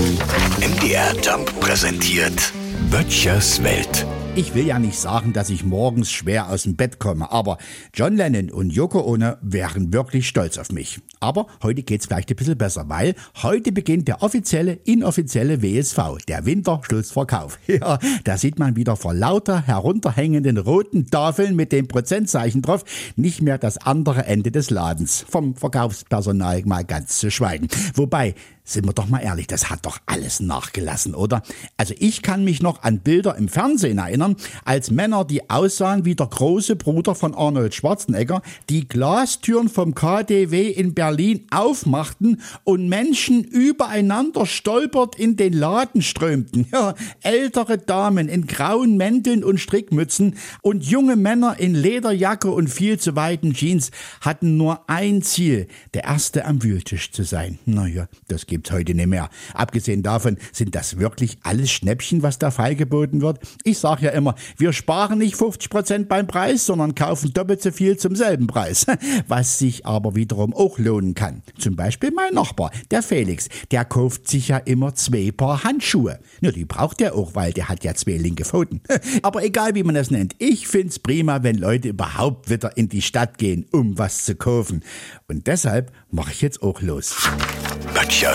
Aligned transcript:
MDR 0.00 1.14
Jump 1.22 1.60
präsentiert 1.60 2.54
Böttchers 2.90 3.62
Welt. 3.62 4.06
Ich 4.34 4.54
will 4.54 4.66
ja 4.66 4.78
nicht 4.78 4.98
sagen, 4.98 5.32
dass 5.34 5.50
ich 5.50 5.64
morgens 5.64 6.10
schwer 6.10 6.48
aus 6.48 6.62
dem 6.62 6.76
Bett 6.76 6.98
komme, 6.98 7.30
aber 7.30 7.58
John 7.92 8.16
Lennon 8.16 8.50
und 8.50 8.72
Yoko 8.72 9.00
Ono 9.00 9.34
wären 9.42 9.92
wirklich 9.92 10.26
stolz 10.28 10.56
auf 10.56 10.70
mich. 10.72 11.00
Aber 11.18 11.48
heute 11.62 11.82
geht's 11.82 12.06
vielleicht 12.06 12.30
ein 12.30 12.36
bisschen 12.36 12.56
besser, 12.56 12.88
weil 12.88 13.14
heute 13.42 13.72
beginnt 13.72 14.08
der 14.08 14.22
offizielle, 14.22 14.72
inoffizielle 14.84 15.62
WSV, 15.62 16.24
der 16.26 16.46
Winterschlussverkauf. 16.46 17.58
Ja, 17.66 17.98
da 18.24 18.36
sieht 18.36 18.58
man 18.58 18.76
wieder 18.76 18.96
vor 18.96 19.14
lauter 19.14 19.66
herunterhängenden 19.66 20.58
roten 20.58 21.06
Tafeln 21.06 21.54
mit 21.56 21.72
dem 21.72 21.88
Prozentzeichen 21.88 22.62
drauf 22.62 22.84
nicht 23.16 23.42
mehr 23.42 23.58
das 23.58 23.78
andere 23.78 24.24
Ende 24.24 24.50
des 24.50 24.70
Ladens. 24.70 25.24
Vom 25.28 25.54
Verkaufspersonal 25.54 26.62
mal 26.64 26.84
ganz 26.84 27.18
zu 27.18 27.30
schweigen. 27.30 27.68
Wobei, 27.94 28.34
sind 28.64 28.86
wir 28.86 28.92
doch 28.92 29.08
mal 29.08 29.20
ehrlich, 29.20 29.46
das 29.46 29.70
hat 29.70 29.86
doch 29.86 29.98
alles 30.06 30.40
nachgelassen, 30.40 31.14
oder? 31.14 31.42
Also 31.76 31.94
ich 31.98 32.22
kann 32.22 32.44
mich 32.44 32.62
noch 32.62 32.82
an 32.82 33.00
Bilder 33.00 33.36
im 33.36 33.48
Fernsehen 33.48 33.98
erinnern, 33.98 34.36
als 34.64 34.90
Männer, 34.90 35.24
die 35.24 35.50
aussahen 35.50 36.04
wie 36.04 36.14
der 36.14 36.26
große 36.26 36.76
Bruder 36.76 37.14
von 37.14 37.34
Arnold 37.34 37.74
Schwarzenegger, 37.74 38.42
die 38.68 38.86
Glastüren 38.86 39.68
vom 39.68 39.94
KDW 39.94 40.68
in 40.68 40.94
Berlin 40.94 41.46
aufmachten 41.50 42.40
und 42.64 42.88
Menschen 42.88 43.44
übereinander 43.44 44.46
stolpert 44.46 45.16
in 45.16 45.36
den 45.36 45.52
Laden 45.52 46.02
strömten. 46.02 46.66
Ja, 46.72 46.94
ältere 47.22 47.78
Damen 47.78 48.28
in 48.28 48.46
grauen 48.46 48.96
Mänteln 48.96 49.42
und 49.42 49.58
Strickmützen 49.58 50.36
und 50.62 50.84
junge 50.84 51.16
Männer 51.16 51.58
in 51.58 51.74
Lederjacke 51.74 52.50
und 52.50 52.68
viel 52.68 52.98
zu 52.98 53.16
weiten 53.16 53.54
Jeans 53.54 53.90
hatten 54.20 54.56
nur 54.56 54.88
ein 54.88 55.22
Ziel, 55.22 55.66
der 55.94 56.04
Erste 56.04 56.44
am 56.44 56.62
Wühltisch 56.62 57.10
zu 57.10 57.24
sein. 57.24 57.58
Naja, 57.66 58.08
das 58.28 58.46
gibt 58.46 58.59
gibt's 58.60 58.72
heute 58.72 58.94
nicht 58.94 59.06
mehr. 59.06 59.30
Abgesehen 59.54 60.02
davon 60.02 60.36
sind 60.52 60.74
das 60.74 60.98
wirklich 60.98 61.38
alles 61.42 61.70
Schnäppchen, 61.70 62.22
was 62.22 62.38
da 62.38 62.50
feilgeboten 62.50 63.22
wird. 63.22 63.38
Ich 63.64 63.78
sage 63.78 64.06
ja 64.06 64.10
immer, 64.10 64.34
wir 64.58 64.74
sparen 64.74 65.18
nicht 65.18 65.36
50 65.36 65.70
Prozent 65.70 66.08
beim 66.08 66.26
Preis, 66.26 66.66
sondern 66.66 66.94
kaufen 66.94 67.32
doppelt 67.32 67.62
so 67.62 67.70
viel 67.70 67.96
zum 67.96 68.14
selben 68.14 68.46
Preis. 68.46 68.86
Was 69.28 69.58
sich 69.58 69.86
aber 69.86 70.14
wiederum 70.14 70.52
auch 70.54 70.78
lohnen 70.78 71.14
kann. 71.14 71.42
Zum 71.58 71.76
Beispiel 71.76 72.10
mein 72.10 72.34
Nachbar, 72.34 72.70
der 72.90 73.02
Felix, 73.02 73.48
der 73.70 73.84
kauft 73.84 74.28
sich 74.28 74.48
ja 74.48 74.58
immer 74.58 74.94
zwei 74.94 75.30
Paar 75.30 75.64
Handschuhe. 75.64 76.18
Ja, 76.40 76.50
die 76.50 76.64
braucht 76.64 77.00
er 77.00 77.14
auch, 77.14 77.34
weil 77.34 77.52
der 77.52 77.68
hat 77.68 77.84
ja 77.84 77.94
zwei 77.94 78.16
linke 78.16 78.44
Pfoten. 78.44 78.82
Aber 79.22 79.42
egal 79.42 79.74
wie 79.74 79.82
man 79.82 79.94
das 79.94 80.10
nennt, 80.10 80.34
ich 80.38 80.68
find's 80.68 80.98
prima, 80.98 81.42
wenn 81.42 81.56
Leute 81.56 81.88
überhaupt 81.88 82.50
wieder 82.50 82.76
in 82.76 82.88
die 82.88 83.02
Stadt 83.02 83.38
gehen, 83.38 83.66
um 83.72 83.96
was 83.98 84.24
zu 84.24 84.34
kaufen. 84.34 84.82
Und 85.28 85.46
deshalb 85.46 85.92
mache 86.10 86.32
ich 86.32 86.42
jetzt 86.42 86.62
auch 86.62 86.82
los. 86.82 87.16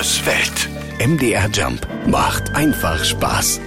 Böttchers 0.06 0.26
Welt. 0.28 0.70
MDR 1.00 1.50
Jump 1.52 1.88
macht 2.06 2.56
einfach 2.56 3.04
Spaß. 3.04 3.60